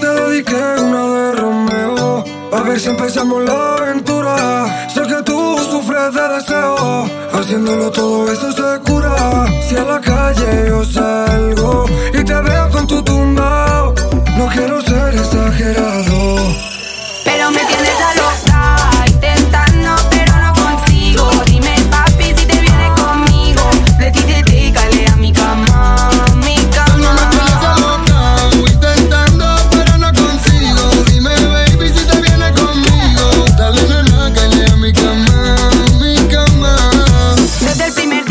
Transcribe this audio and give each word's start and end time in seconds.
te 0.00 0.06
dediqué 0.06 0.82
una 0.82 1.06
de 1.06 1.32
Romeo. 1.32 2.24
A 2.52 2.62
ver 2.62 2.80
si 2.80 2.88
empezamos 2.88 3.44
la 3.44 3.74
aventura. 3.74 4.88
Sé 4.92 5.02
que 5.02 5.22
tú 5.22 5.58
sufres 5.70 6.14
de 6.14 6.28
deseo. 6.34 7.08
Haciéndolo 7.32 7.90
todo 7.90 8.32
eso 8.32 8.52
se 8.52 8.80
cura. 8.80 9.46
Si 9.68 9.76
a 9.76 9.84
la 9.84 10.00
calle 10.00 10.68
yo 10.68 10.84
salgo 10.84 11.47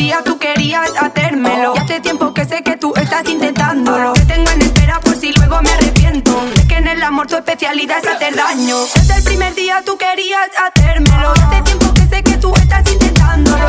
día 0.07 0.21
tú 0.23 0.37
querías 0.37 0.89
hacérmelo. 0.97 1.73
Y 1.75 1.79
hace 1.79 1.99
tiempo 1.99 2.33
que 2.33 2.45
sé 2.45 2.63
que 2.63 2.77
tú 2.77 2.93
estás 2.95 3.27
intentándolo. 3.27 4.13
Te 4.13 4.25
tengo 4.25 4.49
en 4.51 4.61
espera 4.61 5.01
por 5.01 5.15
si 5.17 5.33
luego 5.33 5.61
me 5.61 5.69
arrepiento. 5.69 6.31
Es 6.55 6.65
que 6.65 6.75
en 6.75 6.87
el 6.87 7.03
amor 7.03 7.27
tu 7.27 7.35
especialidad 7.35 7.97
es 8.01 8.07
hacer 8.07 8.33
daño. 8.33 8.77
Desde 8.95 9.17
el 9.17 9.23
primer 9.25 9.53
día 9.55 9.83
tú 9.85 9.97
querías 9.97 10.49
hacérmelo. 10.65 11.33
Y 11.35 11.39
hace 11.41 11.61
tiempo 11.63 11.93
que 11.93 12.07
sé 12.07 12.23
que 12.23 12.37
tú 12.37 12.55
estás 12.55 12.89
intentándolo. 12.89 13.66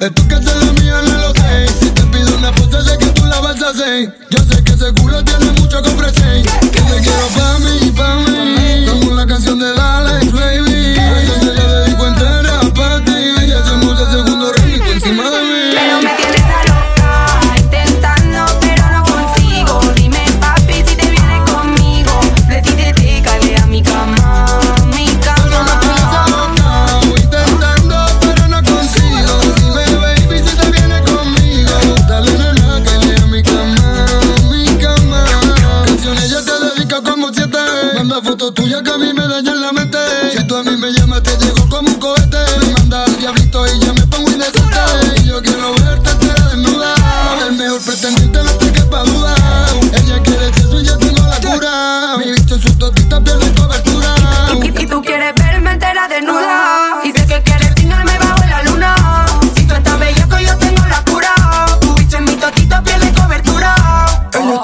Esto 0.00 0.28
que 0.28 0.34
haces 0.36 0.54
la 0.64 0.72
mía 0.80 0.94
no 1.08 1.18
lo 1.18 1.32
sé. 1.34 1.66
Si 1.80 1.90
te 1.90 2.02
pido 2.04 2.36
una 2.38 2.52
foto, 2.52 2.80
sé 2.84 2.96
que 2.98 3.06
tú 3.06 3.26
la 3.26 3.40
vas 3.40 3.60
a 3.60 3.70
hacer. 3.70 4.14
Yo 4.30 4.38
sé 4.44 4.62
que 4.62 4.76
seguro 4.76 5.24
tienes 5.24 5.60
mucho 5.60 5.82
que 5.82 5.90
ofrecer. 5.90 6.42
Que 6.70 6.80
te 6.80 7.00
quiero 7.02 7.26
pa' 7.36 7.58
mí, 7.58 7.90
pa' 7.90 8.16
mí. 8.16 8.86
Como 8.86 9.16
la 9.16 9.26
canción 9.26 9.58
de 9.58 9.72
Dale. 9.74 10.27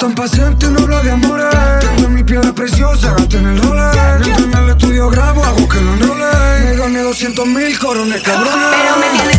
tan 0.04 0.14
paciente, 0.14 0.66
no 0.66 0.80
habla 0.80 1.02
de 1.02 1.10
amores. 1.10 1.46
Tengo 1.80 2.10
mi 2.10 2.22
piedra 2.22 2.52
preciosa, 2.52 3.14
gato 3.16 3.38
en 3.38 3.46
el 3.46 3.62
Rolex. 3.62 3.96
Mientras 4.20 4.40
en 4.42 4.54
el 4.54 4.70
estudio 4.70 5.08
grabo, 5.08 5.42
hago 5.42 5.66
que 5.66 5.80
lo 5.80 5.94
enrole. 5.94 6.26
Me 6.64 6.76
gané 6.76 7.02
200 7.02 7.46
mil 7.46 7.78
corones, 7.78 8.22
cabrones. 8.22 8.52
Pero 8.52 8.96
me 8.98 9.18
tiene 9.18 9.33